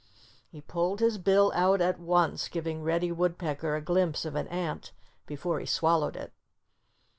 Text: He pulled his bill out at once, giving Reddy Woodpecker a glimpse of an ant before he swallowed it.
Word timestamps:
He 0.49 0.61
pulled 0.61 0.99
his 0.99 1.19
bill 1.19 1.51
out 1.53 1.79
at 1.79 1.99
once, 1.99 2.47
giving 2.47 2.81
Reddy 2.81 3.11
Woodpecker 3.11 3.75
a 3.75 3.81
glimpse 3.83 4.25
of 4.25 4.33
an 4.33 4.47
ant 4.47 4.93
before 5.27 5.59
he 5.59 5.67
swallowed 5.67 6.15
it. 6.15 6.33